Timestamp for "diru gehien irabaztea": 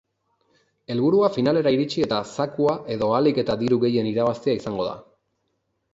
3.63-4.57